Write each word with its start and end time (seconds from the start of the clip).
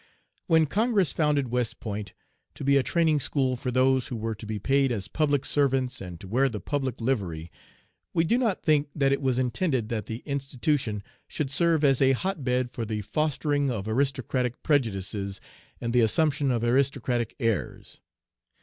"When 0.47 0.65
Congress 0.65 1.13
founded 1.13 1.49
West 1.49 1.79
Point, 1.79 2.15
to 2.55 2.63
be 2.63 2.75
a 2.75 2.81
training 2.81 3.19
school 3.19 3.55
for 3.55 3.69
those 3.69 4.07
who 4.07 4.15
were 4.17 4.33
to 4.33 4.47
be 4.47 4.57
paid 4.57 4.91
as 4.91 5.07
public 5.07 5.45
servants 5.45 6.01
and 6.01 6.19
to 6.19 6.27
wear 6.27 6.49
the 6.49 6.59
public 6.59 6.99
livery, 6.99 7.51
we 8.11 8.23
do 8.23 8.39
not 8.39 8.63
think 8.63 8.89
that 8.95 9.11
it 9.11 9.21
was 9.21 9.37
intended 9.37 9.89
that 9.89 10.07
the 10.07 10.23
institution 10.25 11.03
should 11.27 11.51
serve 11.51 11.83
as 11.83 12.01
a 12.01 12.13
hotbed 12.13 12.71
for 12.71 12.83
the 12.83 13.01
fostering 13.03 13.69
of 13.69 13.87
aristocratic 13.87 14.63
prejudices 14.63 15.39
and 15.79 15.93
the 15.93 16.01
assumption 16.01 16.49
of 16.49 16.63
aristocratic 16.63 17.35
airs. 17.39 18.01